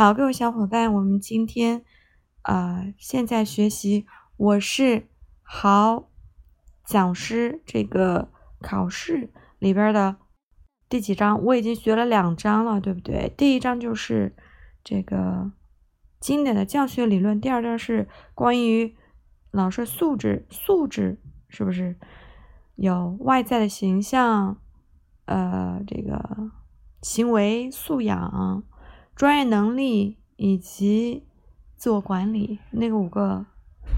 [0.00, 1.84] 好，各位小伙伴，我们今天
[2.40, 4.06] 啊，现在学习
[4.38, 5.06] 我是
[5.42, 6.08] 好
[6.86, 8.30] 讲师这个
[8.62, 10.16] 考试里边的
[10.88, 11.44] 第几章？
[11.44, 13.30] 我已经学了两章了，对不对？
[13.36, 14.34] 第一章就是
[14.82, 15.52] 这个
[16.18, 18.96] 经典的教学理论，第二章是关于
[19.50, 21.20] 老师素质，素质
[21.50, 21.98] 是不是
[22.74, 24.56] 有外在的形象？
[25.26, 26.50] 呃，这个
[27.02, 28.64] 行为素养。
[29.20, 31.28] 专业能力以及
[31.76, 33.44] 自我管理那个五个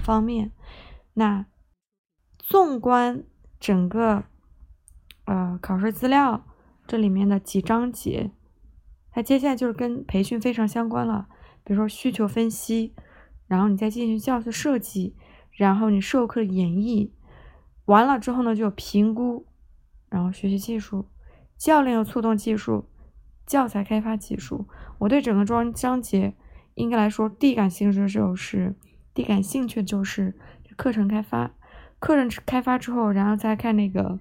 [0.05, 0.51] 方面，
[1.15, 1.47] 那
[2.41, 3.23] 纵观
[3.61, 4.25] 整个
[5.27, 6.45] 呃考试资料
[6.89, 8.33] 这里面的几章节，
[9.13, 11.29] 它接下来就是跟培训非常相关了。
[11.63, 12.93] 比如说需求分析，
[13.47, 15.15] 然后你再进行教学设计，
[15.53, 17.13] 然后你授课演绎
[17.85, 19.47] 完了之后呢，就评估，
[20.09, 21.07] 然后学习技术、
[21.57, 22.89] 教练的促动技术。
[23.45, 24.69] 教材开发技术，
[25.03, 26.33] 我对整个章章节
[26.75, 28.77] 应该来说，第一感兴趣的就是
[29.13, 30.39] 第一感兴趣的就是
[30.77, 31.51] 课程开发，
[31.99, 34.21] 课程开发之后，然后再看那个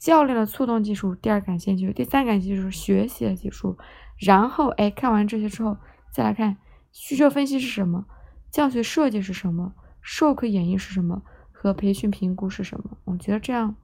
[0.00, 3.78] 教练的促动技术，第二感兴趣，第三感兴趣是学习的技术，
[4.18, 5.76] 然后哎看完这些之后，
[6.12, 6.56] 再来看
[6.90, 8.04] 需求分析是什么，
[8.50, 13.76] 教学设计是什么，授课演绎是什么，和培训评估是什么，我觉得这样。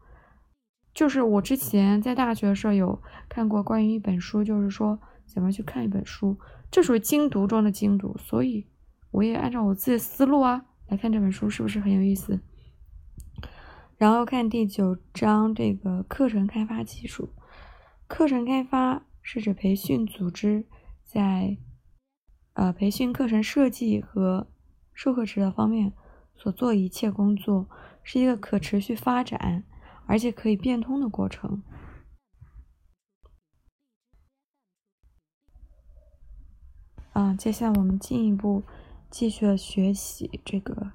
[0.92, 6.38] 就是我之前在大学的时候有看过关于一本书，就是说怎么去看一本书，
[6.70, 8.66] 这属于精读中的精读，所以
[9.10, 12.40] 我也按照我自己的思路啊来看这本书，是不是很有意思？
[13.96, 17.30] 然后看第九章这个课程开发技术，
[18.06, 20.66] 课程开发是指培训组织
[21.04, 21.56] 在
[22.54, 24.48] 呃培训课程设计和
[24.92, 25.92] 授课指导方面
[26.34, 27.68] 所做一切工作，
[28.02, 29.64] 是一个可持续发展。
[30.04, 31.62] 而且可以变通的过程。
[37.12, 38.62] 啊，接下来我们进一步
[39.10, 40.92] 继续学习这个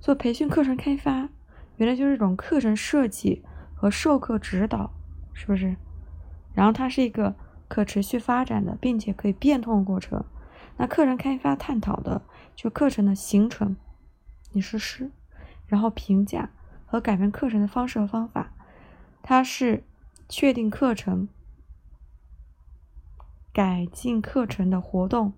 [0.00, 1.28] 做培训课程开发，
[1.76, 3.42] 原来就是一种课程设计
[3.74, 4.92] 和授课指导，
[5.32, 5.76] 是不是？
[6.54, 7.34] 然后它是一个
[7.68, 10.24] 可持续发展的，并且可以变通的过程。
[10.76, 12.22] 那课程开发探讨的
[12.54, 13.76] 就课程的形成、
[14.52, 15.10] 你实施，
[15.66, 16.50] 然后评价。
[16.84, 18.52] 和改变课程的方式和方法，
[19.22, 19.84] 它是
[20.28, 21.28] 确定课程、
[23.60, 25.34] 改进课程的活动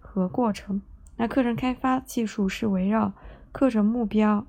[0.00, 0.80] 和过程。
[1.16, 3.12] 那课程开发技术是围绕
[3.52, 4.46] 课程目标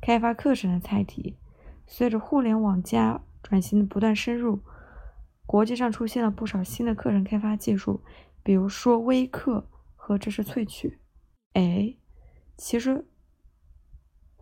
[0.00, 1.36] 开发课程的载体。
[1.84, 4.60] 随着互联网加转型的不断深入，
[5.46, 8.04] 国际上出现了不少新的课程开发技术，
[8.44, 9.66] 比如说微课
[9.96, 11.00] 和知识萃取。
[11.54, 11.96] 哎，
[12.56, 13.04] 其实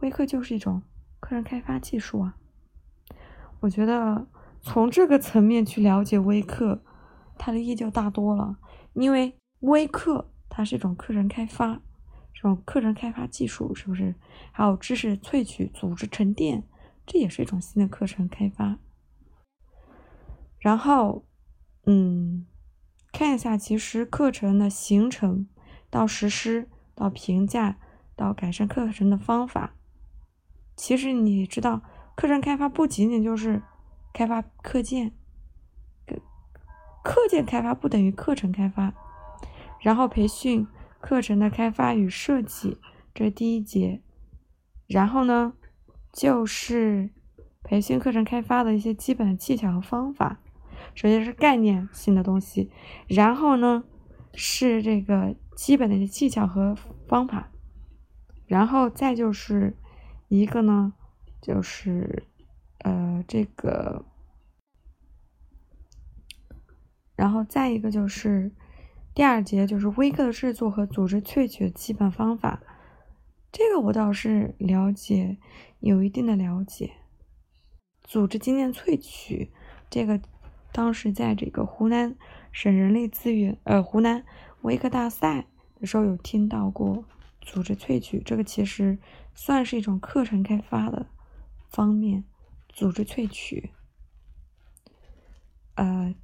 [0.01, 0.83] 微课就是一种。
[1.19, 2.37] 课程开发技术啊，
[3.61, 4.27] 我觉得
[4.61, 6.83] 从这个层面去了解微课，
[7.39, 8.59] 它的意义就大多了。
[8.95, 11.81] 因为微课它是一种课程开发，
[12.35, 14.15] 这种课程开发技术是不是？
[14.53, 16.65] 还有知识萃取、组织沉淀，
[17.07, 18.79] 这也是一种新的课程开发。
[20.59, 21.25] 然后，
[21.87, 22.45] 嗯，
[23.13, 25.47] 看一下，其实课程的形成
[25.89, 27.79] 到实施到评价
[28.17, 29.75] 到改善课程的方法。
[30.75, 31.83] 其实你知道，
[32.17, 33.63] 课程开发不仅仅就是
[34.13, 35.13] 开发课件，
[37.09, 38.93] 课件开发不等于课程开发。
[39.81, 40.67] 然后培训
[41.01, 42.77] 课程的开发与设计，
[43.15, 44.03] 这是第一节。
[44.87, 45.55] 然后呢，
[46.13, 47.09] 就是
[47.63, 50.39] 培训课程开发的一些基本的技巧和方法。
[50.95, 52.71] 首先是概念性的东西，
[53.07, 53.85] 然后呢
[54.35, 56.77] 是这个基本的一些技巧和
[57.09, 57.51] 方法，
[58.47, 59.75] 然后再就是。
[60.31, 60.93] 一个呢，
[61.41, 62.25] 就是
[62.81, 64.05] 呃这个，
[67.19, 68.53] 然后再一个就是
[69.13, 72.63] 第二节就是微课的制作和组织萃取的基本方法，
[73.51, 75.37] 这个我倒是了解，
[75.81, 76.93] 有一定的了解。
[78.05, 79.51] 组织经验萃取
[79.91, 80.21] 这个，
[80.71, 82.15] 当时在这个湖南
[82.53, 84.25] 省人力资源呃湖南
[84.63, 85.49] 微课大赛
[85.81, 87.05] 的时候有听到过。
[87.41, 88.99] 组织萃取这个其实
[89.35, 91.07] 算是一种课程开发的
[91.71, 92.25] 方面，
[92.69, 93.71] 组织萃取，
[95.75, 96.15] 呃，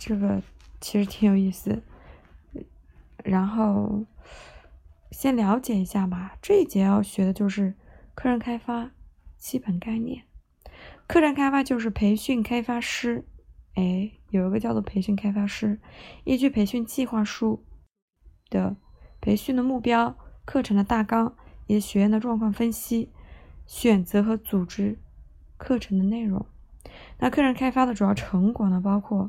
[0.00, 0.42] 这个
[0.80, 1.80] 其实挺有意思。
[3.22, 4.04] 然后
[5.12, 7.74] 先了解一下吧，这一节要学的就是
[8.16, 8.90] 课程开发
[9.38, 10.24] 基本概念。
[11.06, 13.24] 课程开发就是培训开发师，
[13.74, 15.78] 哎，有一个叫做培训开发师，
[16.24, 17.64] 依据培训计划书
[18.48, 18.76] 的。
[19.22, 21.36] 培训的目标、课程的大纲
[21.66, 23.12] 以及学员的状况分析，
[23.66, 24.98] 选择和组织
[25.58, 26.46] 课程的内容。
[27.18, 29.28] 那课程开发的主要成果呢，包括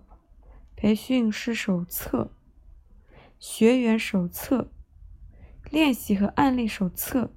[0.81, 2.31] 培训师手册、
[3.37, 4.71] 学员手册、
[5.69, 7.31] 练习和案例手册、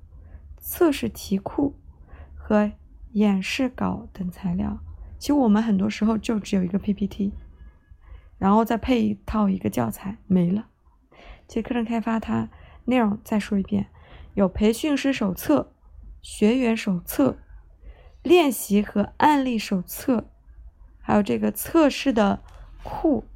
[0.56, 1.78] 测试题库
[2.34, 2.72] 和
[3.12, 4.78] 演示稿等材料。
[5.18, 7.34] 其实我们很多时候就只有一个 PPT，
[8.38, 10.68] 然后再配一套一个教材，没了。
[11.46, 12.48] 其实课程开发它
[12.86, 13.88] 内容再说一遍，
[14.32, 15.74] 有培训师手册、
[16.22, 17.36] 学员手册、
[18.22, 20.30] 练习和案例手册，
[20.98, 22.42] 还有这个测试的
[22.82, 23.26] 库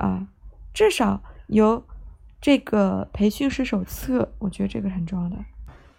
[0.00, 0.28] 啊，
[0.72, 1.84] 至少有
[2.40, 5.36] 这个培训师手册，我觉得这个很重要的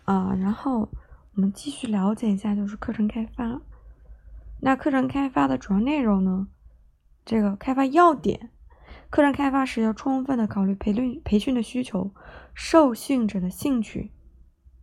[0.05, 0.35] 啊。
[0.39, 0.89] 然后
[1.35, 3.61] 我们继续了解一下，就是课程开发。
[4.59, 6.47] 那课程开发的主要内容呢？
[7.23, 8.49] 这个开发要点。
[9.09, 12.11] 课程开发时要充分的考虑培训培训的需求、
[12.53, 14.11] 受训者的兴趣、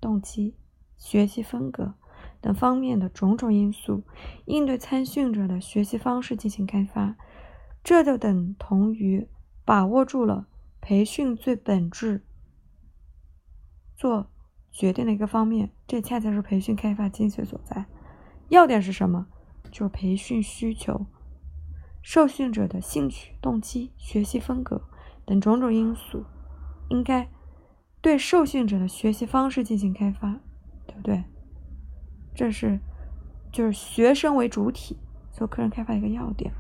[0.01, 0.55] 动机、
[0.97, 1.95] 学习风格
[2.41, 4.05] 等方面的种种因素，
[4.45, 7.17] 应对参训者的学习方式进行开发。
[7.89, 9.27] 这就等同于
[9.65, 10.47] 把握住了
[10.79, 12.23] 培训最本质
[13.97, 14.31] 做
[14.71, 15.73] 决定的一个方面。
[15.87, 17.87] 这恰恰是培训开发精髓所在。
[18.51, 19.29] 要点是什么？
[19.71, 21.07] 就是培训需求。
[22.03, 24.83] 受训者的兴趣、动机、学习风格
[25.25, 26.27] 等种种因素，
[26.91, 27.31] 应该
[28.03, 30.39] 对受训者的学习方式进行开发，
[30.87, 31.25] 对不对？
[32.35, 32.81] 这是
[33.51, 34.99] 就是学生为主体
[35.33, 36.53] 做课程开发一个要点。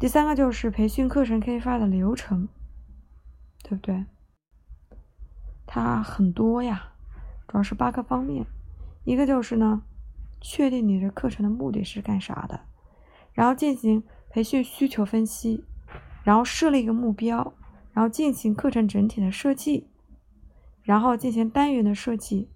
[0.00, 2.48] 第三个就是培训课程开发的流程，
[3.62, 4.06] 对不对？
[5.66, 6.94] 它很多呀，
[7.46, 8.46] 主要是八个方面。
[9.04, 9.82] 一个就是呢，
[10.40, 12.62] 确定你的课程的目的是干啥的，
[13.32, 14.02] 然后进行。
[14.32, 15.64] 培训需求分析，
[16.22, 17.52] 然后设立一个目标，
[17.92, 19.88] 然后进行课程整体的设计，
[20.84, 22.48] 然后进行单元的设计，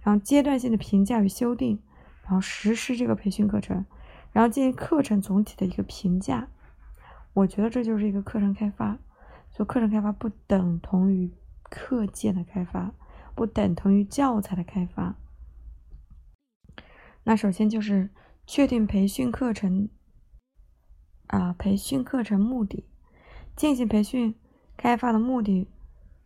[0.00, 1.82] 然后阶段性的评价与修订，
[2.22, 3.84] 然后实施这个培训课程，
[4.30, 6.46] 然后进行课程总体的一个评价。
[7.38, 8.98] 我觉得这就是一个课程开发。
[9.50, 11.32] 所以课程开发不等同于
[11.62, 12.92] 课件的开发，
[13.34, 15.16] 不等同于教材的开发。
[17.24, 18.10] 那首先就是
[18.46, 19.88] 确定培训课程。
[21.28, 22.86] 啊，培训课程目的，
[23.54, 24.34] 进行培训
[24.78, 25.68] 开发的目的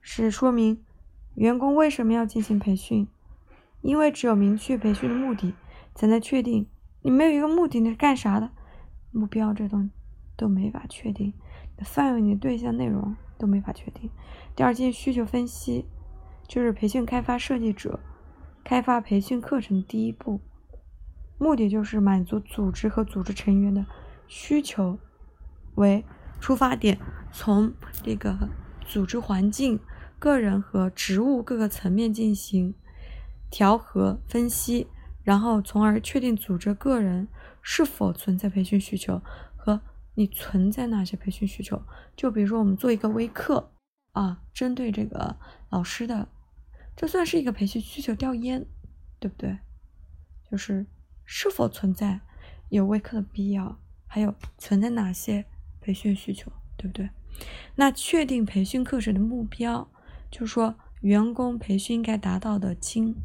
[0.01, 0.85] 是说明
[1.35, 3.09] 员工为什么要进行培训，
[3.81, 5.55] 因为只有明确培训的目的，
[5.95, 6.69] 才能确定。
[7.01, 8.53] 你没有一个目的，你是干啥的？
[9.11, 9.91] 目标这东西
[10.37, 11.33] 都没法确定，
[11.85, 14.11] 范围、你对象、内容都没法确定。
[14.55, 15.87] 第二，进行需求分析，
[16.47, 18.01] 就是培训开发设计者
[18.65, 20.41] 开发培训课程第一步，
[21.39, 23.85] 目的就是满足组织和组织成员的。
[24.29, 24.99] 需求
[25.75, 26.03] 为
[26.41, 26.99] 出发点，
[27.33, 28.49] 从这个
[28.81, 29.79] 组织环境、
[30.19, 32.75] 个人和职务各个层面进行
[33.51, 34.87] 调和分析，
[35.23, 37.29] 然后从而确定组织个人
[37.61, 39.21] 是否存在培训需求
[40.15, 41.83] 你存在哪些培训需求。
[42.17, 43.73] 就比如说，我们做一个微课
[44.13, 45.37] 啊，针对这个
[45.71, 46.29] 老师的，
[46.97, 48.67] 这算是一个培训需求调研，
[49.19, 49.59] 对不对？
[50.51, 50.87] 就是
[51.25, 52.21] 是否存在
[52.69, 53.79] 有微课的必要。
[54.07, 55.47] 还有存在哪些
[55.81, 57.09] 培训需求，对不对？
[57.77, 59.91] 那确定培训课程的目标，
[60.31, 63.17] 就是说员工培训应该达到的精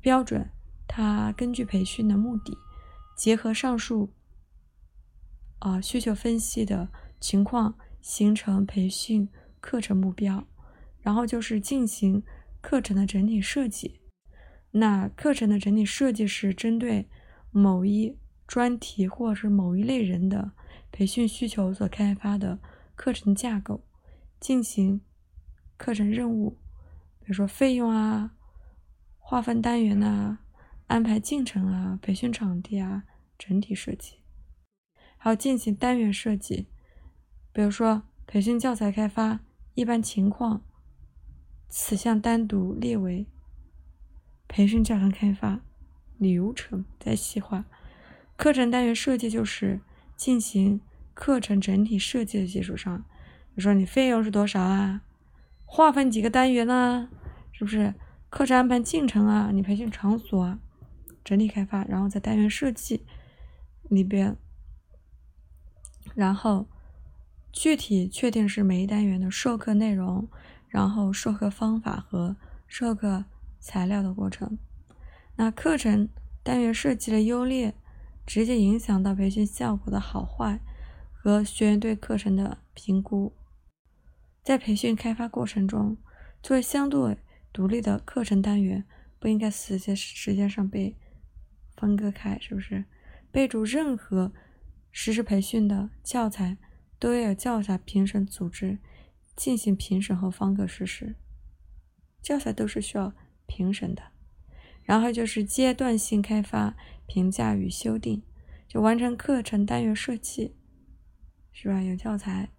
[0.00, 0.50] 标准，
[0.88, 2.58] 他根据培训的目的，
[3.16, 4.12] 结合上述
[5.64, 6.88] 啊需求分析的
[7.18, 9.28] 情况，形成培训
[9.60, 10.46] 课程目标，
[11.00, 12.22] 然后就是进行
[12.60, 14.00] 课程的整体设计。
[14.70, 17.08] 那课程的整体设计是针对
[17.50, 18.16] 某一。
[18.46, 20.52] 专题或者是某一类人的
[20.92, 22.58] 培训需求所开发的
[22.94, 23.82] 课程架构，
[24.38, 25.00] 进行
[25.78, 26.58] 课程任务，
[27.20, 28.34] 比如说费用啊、
[29.18, 30.40] 划分单元呐、
[30.88, 33.04] 安排进程啊、培训场地啊、
[33.38, 34.16] 整体设计，
[35.24, 36.66] 还有进行单元设计，
[37.50, 39.40] 比如说培训教材开发
[39.72, 40.60] 一般情况，
[41.70, 43.26] 此项单独列为
[44.46, 45.62] 培训教程开发
[46.18, 47.64] 流程再细化。
[48.36, 49.80] 课程单元设计就是
[50.14, 50.82] 进行
[51.14, 55.00] 课程整体设计的基础上，比如说你费用是多少啊？
[55.64, 57.08] 划分几个单元呢？
[57.50, 57.94] 是不是
[58.28, 59.48] 课程安排进程啊？
[59.50, 60.58] 你培训场所啊？
[61.24, 63.06] 整体开发，然后在单元设计
[63.88, 64.36] 里边，
[66.14, 66.66] 然后
[67.52, 70.28] 具体确定是每一单元的授课内容，
[70.68, 73.24] 然后授课方法和授课
[73.60, 74.58] 材料的过程。
[75.36, 76.08] 那课程
[76.42, 77.74] 单元设计的优劣。
[78.26, 80.58] 直接影响到培训效果的好坏
[81.12, 83.34] 和学员对课程的评估。
[84.42, 85.98] 在培训开发过程中，
[86.42, 87.18] 作为相对
[87.52, 88.82] 独立的课程单元，
[89.18, 90.96] 不应该时间时间上被
[91.76, 92.86] 分割开，是不是？
[93.30, 94.32] 备注：任何
[94.96, 96.56] 实施培训的教材
[97.00, 98.78] 都要有教材评审组织
[99.34, 101.16] 进行评审后方可实施。
[102.22, 103.12] 教材都是需要
[103.46, 104.02] 评审的。
[104.84, 108.22] 然后就是阶段性开发、评价与修订，
[108.68, 110.54] 就完成课程单元设计，
[111.52, 111.82] 是吧？
[111.82, 112.50] 有教材，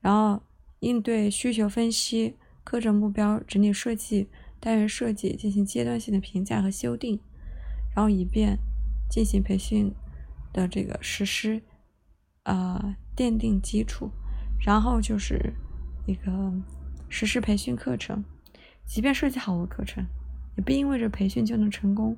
[0.00, 0.42] 然后
[0.78, 4.28] 应对需求分析、课程目标整体设计、
[4.60, 7.18] 单元设计进行阶段性的评价和修订，
[7.96, 8.58] 然后以便
[9.10, 9.92] 进行培训
[10.54, 11.62] 的这个实施，
[12.44, 14.10] 呃，奠定基础。
[14.64, 15.52] 然后就是
[16.06, 16.50] 一个
[17.10, 18.24] 实施培训课程，
[18.86, 20.06] 即便设计好的课程。
[20.56, 22.16] 也不意味着培训就能成功。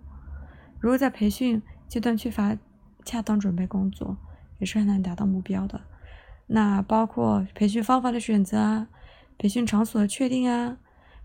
[0.79, 2.55] 如果在培训阶段缺乏
[3.03, 4.19] 恰当准备工作，
[4.59, 5.81] 也是很难达到目标的。
[6.47, 8.89] 那包括培训方法的选择啊，
[9.39, 10.77] 培训场所的确定啊，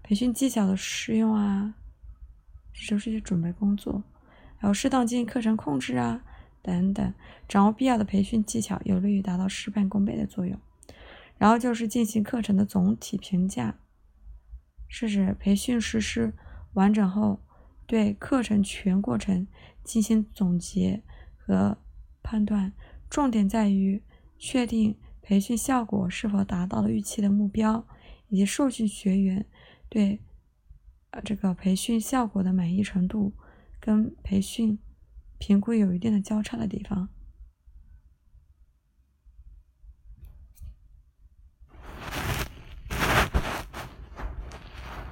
[0.02, 1.76] 培训技巧的适用啊，
[2.74, 4.02] 这都是些准备工作。
[4.58, 6.24] 还有适当进行课程控制啊，
[6.62, 7.14] 等等，
[7.48, 10.60] 掌握必要的培训技巧，有利于达到事半功倍的作用。
[11.38, 13.80] 然后就是进行课程的总体评价，
[14.88, 16.34] 是指培训实施。
[16.74, 17.42] 完整后，
[17.86, 19.48] 对课程全过程
[19.84, 21.02] 进行总结
[21.38, 21.78] 和
[22.22, 22.72] 判断，
[23.10, 24.04] 重点在于
[24.38, 27.86] 确定培训效果是否达到了预期的目标，
[28.30, 29.46] 以及受训学员
[29.90, 30.22] 对
[31.10, 33.34] 呃这个培训效果的满意程度
[33.80, 34.80] 跟培训
[35.42, 37.10] 评估有一定的交叉的地方。